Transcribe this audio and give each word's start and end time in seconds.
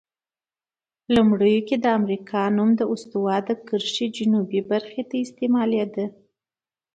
لومړیو 1.15 1.61
کې 1.67 1.75
د 1.83 1.85
امریکا 1.99 2.41
نوم 2.55 2.69
د 2.77 2.81
استوا 2.93 3.35
د 3.47 3.49
کرښې 3.67 4.07
جنوب 4.15 4.49
برخې 4.71 5.03
ته 5.09 5.15
استعمالیده. 5.25 6.05